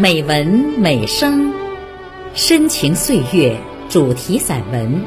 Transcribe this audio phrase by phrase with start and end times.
[0.00, 0.46] 美文
[0.78, 1.52] 美声，
[2.32, 3.54] 深情岁月
[3.90, 5.04] 主题散文。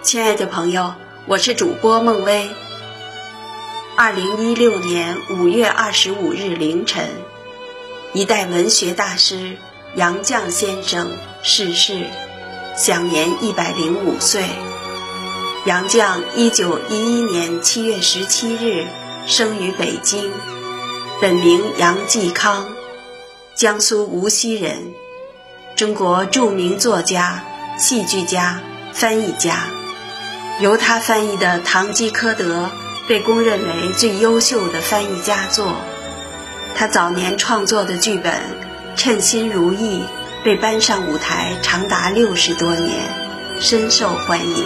[0.00, 0.94] 亲爱的朋友，
[1.26, 2.48] 我是主播孟薇。
[4.02, 7.10] 二零一六年五月二十五日凌晨，
[8.14, 9.58] 一代文学大师
[9.94, 11.10] 杨绛先生
[11.42, 12.06] 逝世，
[12.78, 14.42] 享年一百零五岁。
[15.66, 18.86] 杨绛一九一一年七月十七日
[19.26, 20.32] 生于北京，
[21.20, 22.70] 本名杨继康，
[23.54, 24.94] 江苏无锡人，
[25.76, 27.44] 中国著名作家、
[27.76, 28.62] 戏剧家、
[28.94, 29.66] 翻译家。
[30.58, 32.64] 由他翻译的《堂吉诃德》。
[33.10, 35.74] 被公认为最优秀的翻译佳作。
[36.76, 38.32] 他早年创作的剧本
[38.94, 40.02] 《称心如意》
[40.44, 43.00] 被搬上舞台长达六十多年，
[43.58, 44.64] 深受欢迎。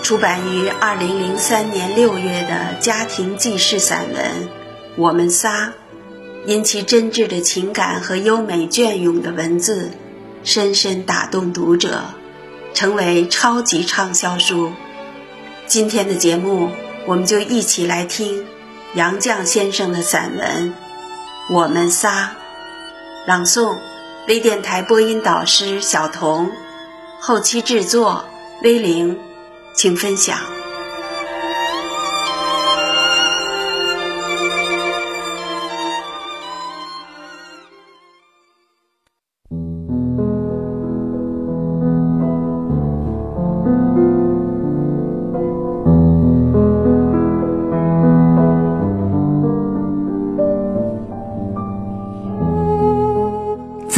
[0.00, 4.24] 出版于二零零三年六月的家庭纪事散文
[4.94, 5.66] 《我们仨》，
[6.46, 9.90] 因其真挚的情感和优美隽永的文字，
[10.44, 12.04] 深深打动读者，
[12.74, 14.70] 成为超级畅销书。
[15.66, 16.70] 今天的节目。
[17.10, 18.46] 我们就一起来听
[18.94, 20.72] 杨绛先生的散文
[21.52, 22.26] 《我们仨》，
[23.26, 23.76] 朗诵
[24.28, 26.48] 微电台播音导师小童，
[27.20, 28.24] 后期制作
[28.62, 29.18] 威灵，
[29.74, 30.38] 请分享。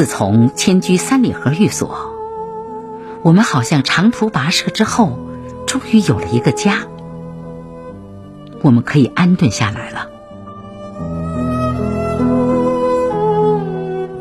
[0.03, 2.13] 自从迁居三里河寓所，
[3.23, 5.17] 我们好像长途跋涉之后，
[5.65, 6.89] 终于有了一个家。
[8.63, 10.09] 我们可以安顿下来了。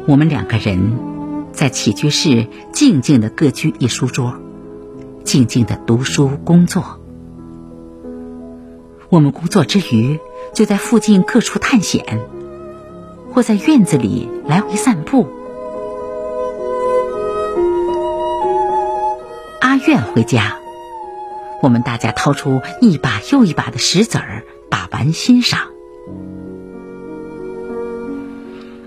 [0.05, 0.99] 我们两个人
[1.51, 4.35] 在起居室静静的各居一书桌，
[5.23, 6.99] 静静的读书工作。
[9.09, 10.19] 我们工作之余，
[10.53, 12.19] 就在附近各处探险，
[13.33, 15.40] 或在院子里来回散步。
[19.87, 20.57] 愿回家，
[21.61, 25.61] 我们大家掏出一把又一把的石子儿，把玩欣赏。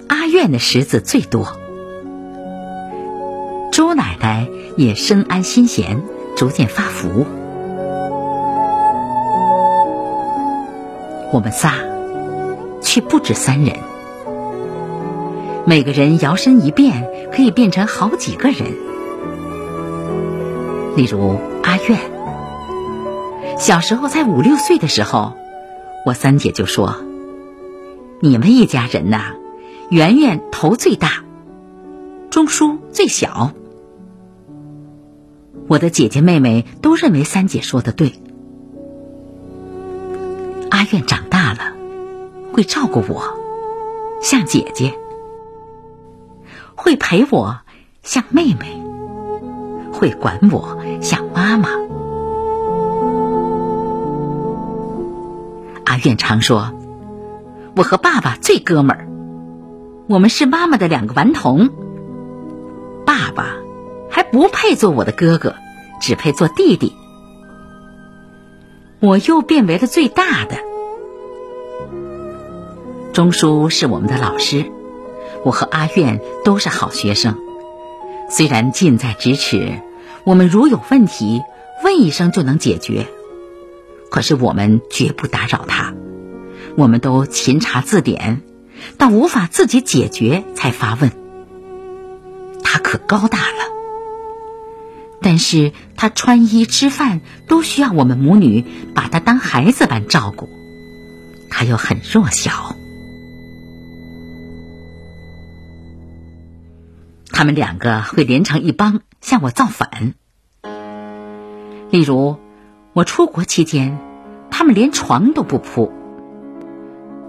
[0.09, 1.49] 阿苑的石子最多，
[3.72, 6.03] 朱奶奶也深安心弦，
[6.37, 7.26] 逐渐发福。
[11.32, 11.75] 我们仨
[12.81, 13.76] 却不止三人，
[15.66, 18.94] 每个人摇身一变，可以变成好几个人。
[20.97, 21.99] 例如阿苑，
[23.59, 25.32] 小时候在五六岁的时候，
[26.06, 26.97] 我三姐就说
[28.22, 29.34] ：“你们一家人呐，
[29.91, 31.25] 圆圆头最大，
[32.31, 33.53] 钟叔最小。”
[35.66, 38.12] 我的姐姐妹妹都认为三姐说的对。
[40.71, 41.72] 阿苑长大了，
[42.53, 43.22] 会照顾我，
[44.22, 44.93] 像姐姐；
[46.76, 47.59] 会陪我，
[48.03, 48.84] 像妹妹。
[49.94, 51.69] 会管我像妈妈。
[55.84, 56.72] 阿苑常说
[57.77, 59.09] ：“我和爸爸最哥们儿，
[60.09, 61.71] 我们是妈妈的两个顽童。
[63.06, 63.55] 爸爸
[64.10, 65.55] 还不配做我的哥哥，
[66.00, 66.93] 只配做弟弟。
[68.99, 70.56] 我又变为了最大的。
[73.12, 74.73] 钟叔是我们的老师，
[75.44, 77.37] 我和阿苑都是好学生。
[78.37, 79.81] 虽然近在咫尺。”
[80.25, 81.43] 我们如有问题，
[81.85, 83.07] 问一声就能解决。
[84.11, 85.93] 可是我们绝不打扰他，
[86.79, 88.41] 我们都勤查字典，
[88.97, 91.13] 到无法自己解决才发问。
[92.63, 93.69] 他可高大了，
[95.21, 98.65] 但是他穿衣吃饭都需要我们母女
[98.95, 100.49] 把他当孩子般照顾，
[101.51, 102.77] 他又很弱小。
[107.37, 110.15] 他们两个会连成一帮向我造反。
[111.91, 112.37] 例如，
[112.93, 113.99] 我出国期间，
[114.53, 115.93] 他们连床都不铺。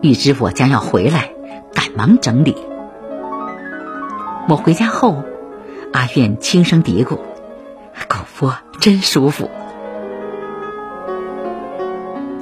[0.02, 1.32] 预知我将要回来，
[1.74, 2.56] 赶忙整理。
[4.48, 5.24] 我回家后，
[5.92, 7.18] 阿苑轻声嘀咕
[8.08, 9.50] ：“狗窝真舒服。”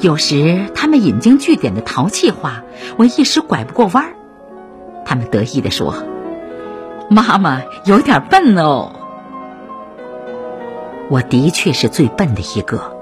[0.01, 2.61] 有时他们引经据典的淘气话，
[2.97, 4.15] 我一时拐不过弯儿。
[5.05, 6.03] 他们得意地说
[7.13, 8.91] ：“妈妈有点笨哦。”
[11.09, 12.97] 我的确是最笨的一个。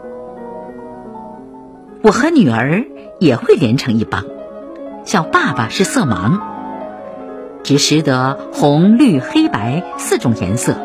[2.03, 2.83] 我和女儿
[3.19, 4.25] 也会连成一帮，
[5.05, 6.39] 像爸爸是色盲，
[7.63, 10.75] 只识得红、绿、黑白四种颜色。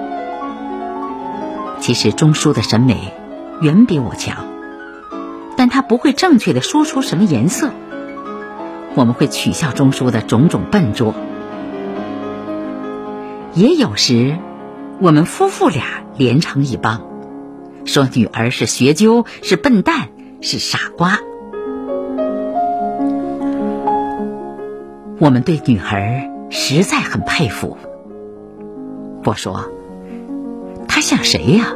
[1.80, 3.14] 其实钟叔的审美
[3.60, 4.44] 远比我强，
[5.56, 7.70] 但他不会正确的说出什么颜色。
[8.94, 11.14] 我们会取笑钟叔的种种笨拙，
[13.56, 14.36] 也有时，
[15.00, 15.82] 我们夫妇俩
[16.18, 17.00] 连成一帮，
[17.86, 20.10] 说女儿是学究，是笨蛋，
[20.42, 21.18] 是傻瓜。
[25.18, 27.78] 我们对女儿实在很佩服。
[29.24, 29.70] 我说
[30.86, 31.72] ：“她像谁呀？”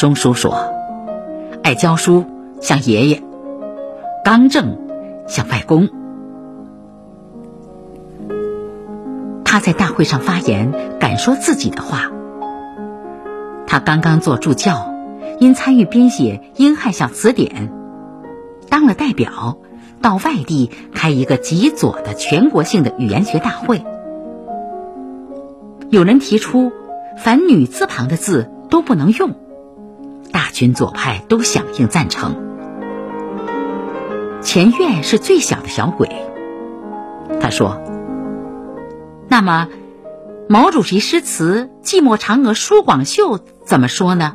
[0.00, 0.72] 钟叔说
[1.62, 2.24] ：“爱教书，
[2.62, 3.18] 像爷爷；
[4.24, 4.78] 刚正。”
[5.28, 5.88] 像外公，
[9.56, 10.70] 他在大会上发言，
[11.00, 12.10] 敢说自己的话。
[13.66, 14.92] 他刚刚做助教，
[15.40, 17.70] 因参与编写《英汉小词典》，
[18.68, 19.56] 当了代表，
[20.02, 23.82] 到外地开一个极左的全国性的语言学大会。
[25.88, 26.70] 有人提出，
[27.16, 29.30] 凡女字旁的字都不能用，
[30.32, 32.34] 大群左派都响应赞成。
[34.42, 36.10] 前院是最小的小鬼。
[37.40, 37.80] 他说
[39.36, 39.68] ：“那么，
[40.48, 43.36] 毛主席诗词《寂寞嫦娥舒广袖》
[43.66, 44.32] 怎么说呢？”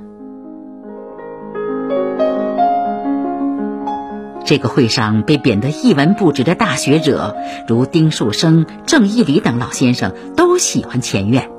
[4.45, 7.36] 这个会上被贬得一文不值的大学者，
[7.68, 11.50] 如丁树生、郑义礼等老先生，都喜欢前院。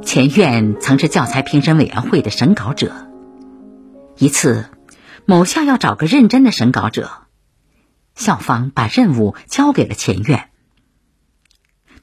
[0.00, 2.92] 前院曾是教材评审委员会的审稿者。
[4.16, 4.64] 一次，
[5.26, 7.10] 某校要找个认真的审稿者，
[8.14, 10.50] 校方把任务交给了钱院。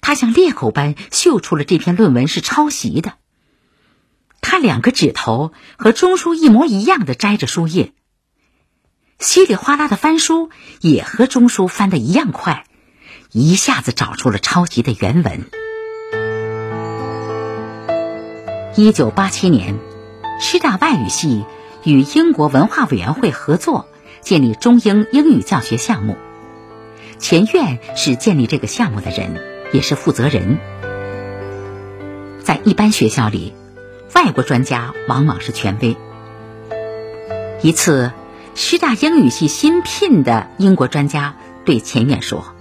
[0.02, 3.14] 他像猎狗般嗅出了这篇论文是抄袭的。
[4.42, 7.94] 他两个指头和钟书一模一样的摘着书页，
[9.20, 10.50] 稀里哗啦的翻书
[10.82, 12.66] 也和钟书翻的一样快，
[13.32, 15.46] 一下子找出了抄袭的原文。
[18.76, 19.78] 一九八七年，
[20.40, 21.46] 师大外语系。
[21.84, 23.88] 与英国文化委员会合作
[24.22, 26.16] 建立中英英语教学项目，
[27.20, 29.42] 钱院是建立这个项目的人，
[29.74, 30.60] 也是负责人。
[32.44, 33.54] 在一般学校里，
[34.16, 35.98] 外国专家往往是权威。
[37.62, 38.12] 一次，
[38.56, 41.36] 师大英语系新聘的英国专家
[41.66, 42.56] 对钱院说：“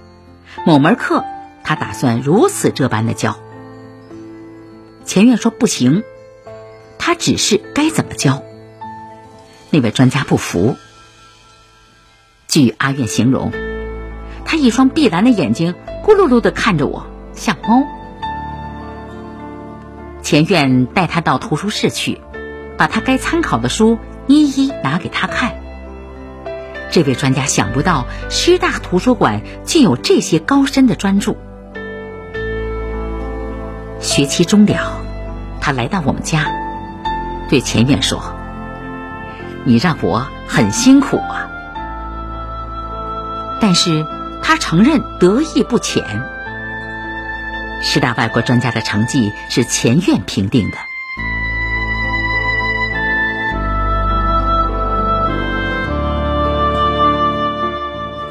[0.65, 1.23] 某门课
[1.63, 3.37] 他打算如此这般的教。”
[5.05, 6.03] 钱院说：“不行，
[6.97, 8.43] 他指示该怎么教。”
[9.71, 10.75] 那位专家不服。
[12.51, 13.53] 据阿苑形容，
[14.43, 15.73] 他一双碧蓝的眼睛
[16.05, 17.85] 咕噜噜的看着我，像猫。
[20.21, 22.19] 钱院带他到图书室去，
[22.77, 25.53] 把他该参考的书一一拿给他看。
[26.89, 31.37] 这位专家想不到师大图书馆竟有这些高深的专著。
[34.01, 34.99] 学期终了，
[35.61, 36.51] 他来到我们家，
[37.47, 38.21] 对钱院说。
[39.63, 41.47] 你让我很辛苦啊，
[43.61, 44.05] 但是
[44.41, 46.03] 他承认得意不浅。
[47.83, 50.77] 十大外国专家的成绩是前院评定的。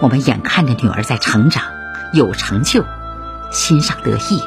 [0.01, 1.65] 我们眼看着女儿在成长，
[2.13, 2.85] 有成就，
[3.53, 4.43] 心上得意。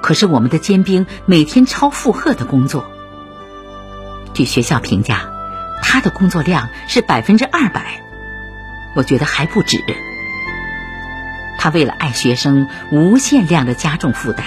[0.00, 2.90] 可是我们的尖兵每天超负荷的工作。
[4.32, 5.30] 据学校评价，
[5.82, 8.00] 他的工作量是百分之二百，
[8.94, 9.82] 我觉得还不止。
[11.58, 14.44] 他为了爱学生，无限量的加重负担。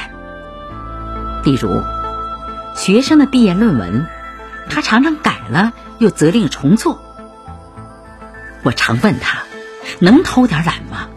[1.43, 1.81] 例如，
[2.75, 4.07] 学生的毕业论文，
[4.69, 7.01] 他常常改了又责令重做。
[8.63, 9.39] 我常问他，
[9.99, 11.07] 能偷点懒吗？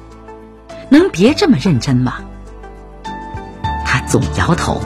[0.88, 2.14] 能别这么认真吗？
[3.84, 4.82] 他总摇头，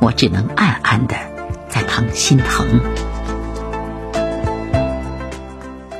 [0.00, 1.16] 我只能暗暗的。
[1.68, 2.66] 在旁心疼。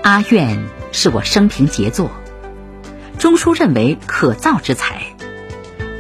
[0.03, 0.59] 阿苑
[0.93, 2.11] 是我生平杰作，
[3.19, 5.03] 钟书认为可造之才，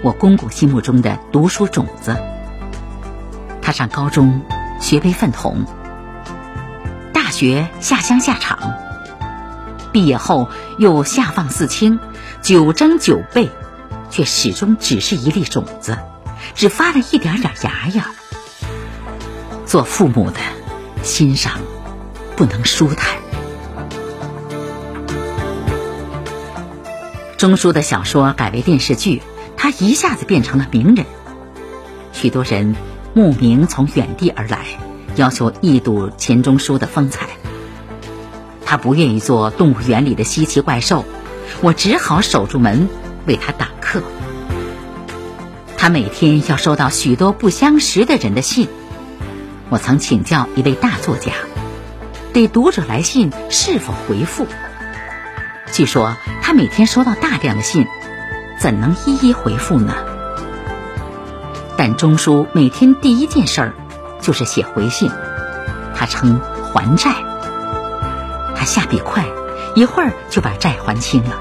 [0.03, 2.17] 我公公心目中的读书种子。
[3.61, 4.43] 他上高中
[4.81, 5.65] 学为粪桶，
[7.13, 8.75] 大学下乡下厂，
[9.93, 12.01] 毕业后又下放四清，
[12.41, 13.51] 九蒸九焙，
[14.11, 15.99] 却始终只是一粒种子，
[16.55, 18.07] 只发了一点点芽芽。
[19.67, 20.41] 做父母的
[21.03, 21.53] 心上
[22.37, 23.28] 不能舒坦。
[27.39, 29.23] 钟书的小说改为电视剧，
[29.57, 31.07] 他一下子变成了名人，
[32.13, 32.75] 许多人
[33.15, 34.67] 慕名从远地而来，
[35.15, 37.29] 要求一睹钱钟书的风采。
[38.67, 41.05] 他不愿意做动物园里的稀奇怪兽，
[41.61, 42.89] 我只好守住门
[43.25, 44.03] 为他挡客。
[45.77, 48.69] 他每天要收到许多不相识的人的信。
[49.69, 51.31] 我曾请教一位大作家，
[52.33, 54.45] 对读者来信是否回复。
[55.71, 56.17] 据说
[56.49, 57.87] 他每天收到大量的信，
[58.59, 59.93] 怎能一一回复呢？
[61.77, 63.75] 但钟书每天第一件事儿
[64.23, 65.11] 就是写回信，
[65.95, 66.41] 他称
[66.73, 67.13] 还债。
[68.57, 69.27] 他下笔快，
[69.75, 71.39] 一会儿就把债还清了。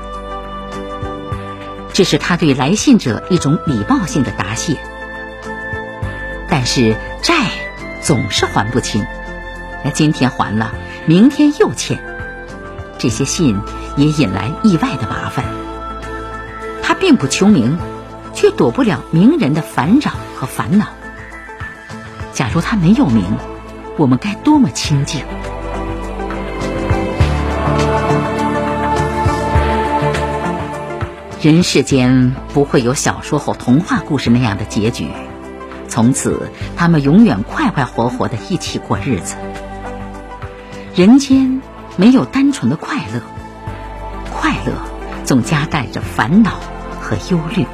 [1.93, 4.77] 这是他对来信者一种礼貌性的答谢。
[6.49, 7.45] 但是债
[8.01, 9.05] 总是还不清，
[9.85, 10.73] 那今天还了，
[11.05, 11.97] 明天又欠，
[12.97, 13.57] 这些信
[13.97, 15.43] 也引来意外的麻烦。
[16.81, 17.77] 他并不求名，
[18.33, 20.85] 却躲不了名人的烦扰和烦恼。
[22.31, 23.25] 假如他没有名，
[23.97, 25.21] 我们该多么清静！
[31.41, 35.07] 人世间不会有小说或童话故事那样的结局，
[35.87, 39.35] 从此他们永远快快活活的一起过日子。
[40.95, 41.61] 人间
[41.95, 43.21] 没有单纯的快乐，
[44.47, 44.71] 快乐
[45.25, 46.51] 总夹带着烦恼
[47.01, 47.65] 和忧虑。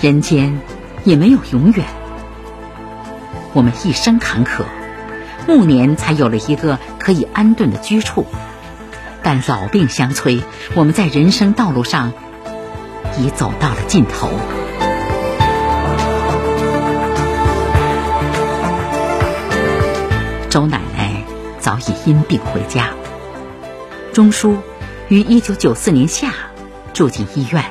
[0.00, 0.60] 人间
[1.02, 1.84] 也没有永远，
[3.52, 4.62] 我们一生坎坷，
[5.48, 8.26] 暮年才有了一个可以安顿的居处。
[9.24, 10.44] 但老病相催，
[10.76, 12.12] 我们在人生道路上
[13.18, 14.30] 已走到了尽头。
[20.48, 21.24] 周奶奶
[21.58, 22.90] 早已因病回家，
[24.12, 24.58] 钟书
[25.12, 26.32] 于一九九四年夏
[26.94, 27.62] 住进医院。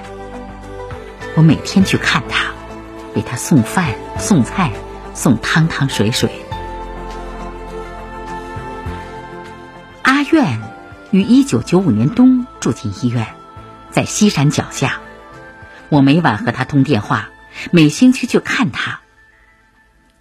[1.35, 2.51] 我每天去看他，
[3.15, 4.71] 为他送饭、送菜、
[5.15, 6.29] 送汤汤水水。
[10.03, 10.61] 阿苑。
[11.09, 13.27] 于一九九五年冬住进医院，
[13.89, 15.01] 在西山脚下。
[15.89, 17.31] 我每晚和他通电话，
[17.71, 19.01] 每星期去看他。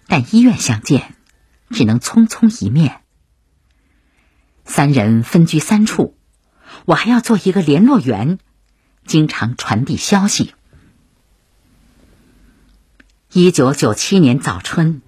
[0.07, 1.13] 但医院相见，
[1.69, 3.01] 只能匆匆一面。
[4.65, 6.17] 三人分居三处，
[6.85, 8.39] 我还要做一个联络员，
[9.05, 10.53] 经常传递消息。
[13.33, 15.01] 一九九七年早春，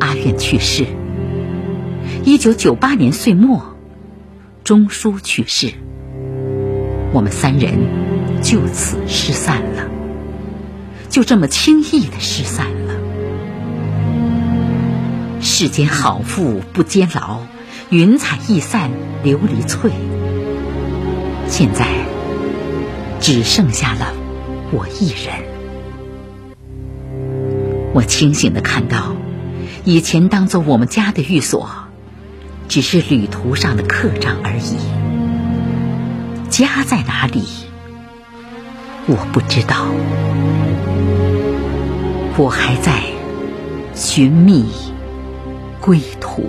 [0.00, 0.86] 阿苑去世。
[2.24, 3.70] 一九九八年岁末。
[4.64, 5.72] 钟书去世，
[7.12, 7.74] 我们三人
[8.44, 9.90] 就此失散了，
[11.10, 12.94] 就这么轻易的失散了。
[15.40, 17.40] 世间好富不坚牢，
[17.90, 18.92] 云彩易散
[19.24, 19.90] 琉璃脆。
[21.52, 21.86] 现在
[23.20, 24.14] 只剩下了
[24.72, 25.44] 我一人。
[27.92, 29.14] 我清醒的看到，
[29.84, 31.68] 以前当做我们家的寓所。
[32.68, 34.78] 只是旅途上的客栈而已。
[36.48, 37.42] 家在哪里？
[39.06, 39.88] 我不知道。
[42.38, 43.02] 我还在
[43.94, 44.64] 寻觅
[45.82, 46.48] 归途。